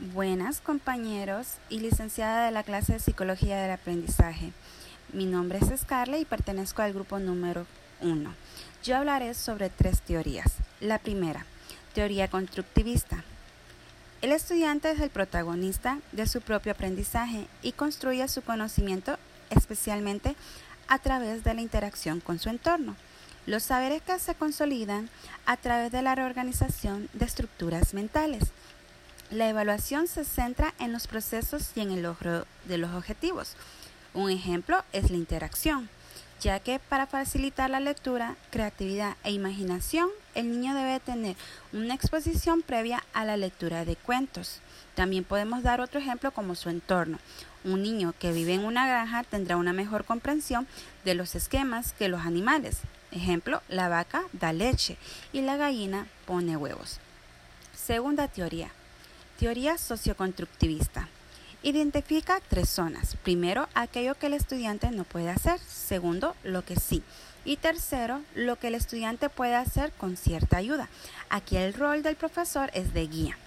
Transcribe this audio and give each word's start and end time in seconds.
Buenas 0.00 0.62
compañeros 0.62 1.58
y 1.68 1.80
licenciada 1.80 2.46
de 2.46 2.52
la 2.52 2.62
clase 2.62 2.94
de 2.94 3.00
Psicología 3.00 3.60
del 3.60 3.70
Aprendizaje. 3.70 4.50
Mi 5.12 5.26
nombre 5.26 5.58
es 5.58 5.78
Scarlett 5.78 6.22
y 6.22 6.24
pertenezco 6.24 6.80
al 6.80 6.94
grupo 6.94 7.18
número 7.18 7.66
1. 8.00 8.34
Yo 8.82 8.96
hablaré 8.96 9.34
sobre 9.34 9.68
tres 9.68 10.00
teorías. 10.00 10.54
La 10.80 10.98
primera, 10.98 11.44
teoría 11.92 12.28
constructivista. 12.28 13.24
El 14.22 14.32
estudiante 14.32 14.90
es 14.90 15.00
el 15.00 15.10
protagonista 15.10 15.98
de 16.12 16.26
su 16.26 16.40
propio 16.40 16.72
aprendizaje 16.72 17.46
y 17.60 17.72
construye 17.72 18.26
su 18.28 18.40
conocimiento 18.40 19.18
especialmente 19.50 20.34
a 20.88 20.98
través 20.98 21.44
de 21.44 21.52
la 21.52 21.60
interacción 21.60 22.20
con 22.20 22.38
su 22.38 22.48
entorno. 22.48 22.96
Los 23.44 23.64
saberes 23.64 24.00
que 24.00 24.18
se 24.18 24.34
consolidan 24.34 25.10
a 25.44 25.58
través 25.58 25.92
de 25.92 26.00
la 26.00 26.14
reorganización 26.14 27.10
de 27.12 27.26
estructuras 27.26 27.92
mentales 27.92 28.50
la 29.30 29.48
evaluación 29.48 30.08
se 30.08 30.24
centra 30.24 30.74
en 30.78 30.92
los 30.92 31.06
procesos 31.06 31.70
y 31.76 31.80
en 31.80 31.92
el 31.92 32.02
logro 32.02 32.46
de 32.64 32.78
los 32.78 32.92
objetivos. 32.92 33.54
Un 34.12 34.30
ejemplo 34.30 34.82
es 34.92 35.10
la 35.10 35.16
interacción, 35.16 35.88
ya 36.40 36.58
que 36.58 36.80
para 36.80 37.06
facilitar 37.06 37.70
la 37.70 37.78
lectura, 37.78 38.34
creatividad 38.50 39.16
e 39.22 39.30
imaginación, 39.30 40.08
el 40.34 40.50
niño 40.50 40.74
debe 40.74 40.98
tener 40.98 41.36
una 41.72 41.94
exposición 41.94 42.62
previa 42.62 43.04
a 43.12 43.24
la 43.24 43.36
lectura 43.36 43.84
de 43.84 43.94
cuentos. 43.94 44.60
También 44.96 45.22
podemos 45.22 45.62
dar 45.62 45.80
otro 45.80 46.00
ejemplo 46.00 46.32
como 46.32 46.56
su 46.56 46.68
entorno. 46.68 47.18
Un 47.62 47.82
niño 47.82 48.14
que 48.18 48.32
vive 48.32 48.54
en 48.54 48.64
una 48.64 48.88
granja 48.88 49.22
tendrá 49.22 49.56
una 49.56 49.72
mejor 49.72 50.04
comprensión 50.04 50.66
de 51.04 51.14
los 51.14 51.36
esquemas 51.36 51.92
que 51.92 52.08
los 52.08 52.22
animales. 52.22 52.78
Ejemplo, 53.12 53.62
la 53.68 53.88
vaca 53.88 54.22
da 54.32 54.52
leche 54.52 54.96
y 55.32 55.42
la 55.42 55.56
gallina 55.56 56.06
pone 56.26 56.56
huevos. 56.56 56.98
Segunda 57.74 58.28
teoría, 58.28 58.70
Teoría 59.40 59.78
socioconstructivista. 59.78 61.08
Identifica 61.62 62.42
tres 62.46 62.68
zonas. 62.68 63.16
Primero, 63.22 63.70
aquello 63.72 64.14
que 64.14 64.26
el 64.26 64.34
estudiante 64.34 64.90
no 64.90 65.04
puede 65.04 65.30
hacer. 65.30 65.58
Segundo, 65.60 66.36
lo 66.44 66.62
que 66.62 66.76
sí. 66.76 67.02
Y 67.46 67.56
tercero, 67.56 68.20
lo 68.34 68.56
que 68.56 68.66
el 68.66 68.74
estudiante 68.74 69.30
puede 69.30 69.54
hacer 69.54 69.92
con 69.92 70.18
cierta 70.18 70.58
ayuda. 70.58 70.90
Aquí 71.30 71.56
el 71.56 71.72
rol 71.72 72.02
del 72.02 72.16
profesor 72.16 72.70
es 72.74 72.92
de 72.92 73.06
guía. 73.06 73.38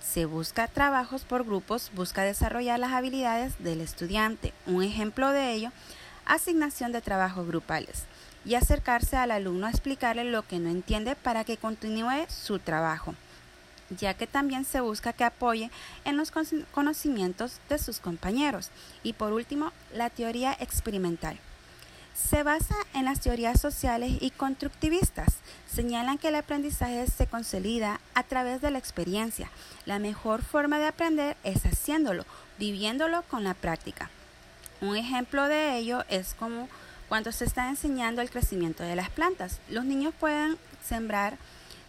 Se 0.00 0.24
busca 0.24 0.68
trabajos 0.68 1.24
por 1.24 1.44
grupos, 1.44 1.90
busca 1.96 2.22
desarrollar 2.22 2.78
las 2.78 2.92
habilidades 2.92 3.58
del 3.58 3.80
estudiante. 3.80 4.52
Un 4.66 4.84
ejemplo 4.84 5.30
de 5.30 5.50
ello, 5.50 5.72
asignación 6.26 6.92
de 6.92 7.00
trabajos 7.00 7.48
grupales 7.48 8.04
y 8.44 8.54
acercarse 8.54 9.16
al 9.16 9.32
alumno 9.32 9.66
a 9.66 9.70
explicarle 9.70 10.22
lo 10.22 10.46
que 10.46 10.60
no 10.60 10.70
entiende 10.70 11.16
para 11.16 11.42
que 11.42 11.56
continúe 11.56 12.24
su 12.28 12.60
trabajo 12.60 13.16
ya 13.90 14.14
que 14.14 14.26
también 14.26 14.64
se 14.64 14.80
busca 14.80 15.12
que 15.12 15.24
apoye 15.24 15.70
en 16.04 16.16
los 16.16 16.32
conocimientos 16.72 17.60
de 17.68 17.78
sus 17.78 17.98
compañeros. 17.98 18.70
Y 19.02 19.12
por 19.12 19.32
último, 19.32 19.72
la 19.92 20.10
teoría 20.10 20.56
experimental. 20.60 21.38
Se 22.14 22.42
basa 22.42 22.74
en 22.94 23.04
las 23.04 23.20
teorías 23.20 23.60
sociales 23.60 24.12
y 24.20 24.30
constructivistas. 24.30 25.36
Señalan 25.72 26.18
que 26.18 26.28
el 26.28 26.34
aprendizaje 26.34 27.06
se 27.06 27.26
consolida 27.26 28.00
a 28.14 28.22
través 28.24 28.60
de 28.60 28.70
la 28.70 28.78
experiencia. 28.78 29.50
La 29.86 29.98
mejor 29.98 30.42
forma 30.42 30.78
de 30.78 30.86
aprender 30.86 31.36
es 31.44 31.64
haciéndolo, 31.64 32.26
viviéndolo 32.58 33.22
con 33.22 33.42
la 33.44 33.54
práctica. 33.54 34.10
Un 34.80 34.96
ejemplo 34.96 35.46
de 35.46 35.76
ello 35.78 36.04
es 36.08 36.34
como 36.34 36.68
cuando 37.08 37.32
se 37.32 37.44
está 37.44 37.68
enseñando 37.68 38.22
el 38.22 38.30
crecimiento 38.30 38.82
de 38.82 38.96
las 38.96 39.10
plantas. 39.10 39.60
Los 39.68 39.84
niños 39.84 40.14
pueden 40.18 40.58
sembrar 40.86 41.38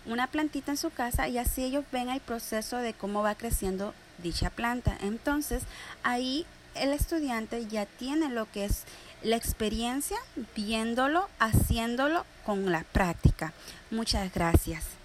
una 0.06 0.28
plantita 0.28 0.72
en 0.72 0.78
su 0.78 0.90
casa 0.90 1.28
y 1.28 1.38
así 1.38 1.64
ellos 1.64 1.86
ven 1.92 2.10
el 2.10 2.20
proceso 2.20 2.78
de 2.78 2.94
cómo 2.94 3.24
va 3.24 3.36
creciendo 3.36 3.94
dicha 4.18 4.50
planta. 4.50 4.98
Entonces 5.02 5.64
ahí 6.04 6.46
el 6.76 6.94
estudiante 6.94 7.68
ya 7.68 7.86
tiene 7.86 8.30
lo 8.30 8.50
que 8.52 8.66
es 8.66 8.84
la 9.22 9.36
experiencia 9.36 10.18
viéndolo, 10.56 11.28
haciéndolo 11.40 12.26
con 12.46 12.72
la 12.72 12.84
práctica. 12.84 13.54
Muchas 13.92 14.34
gracias. 14.34 15.01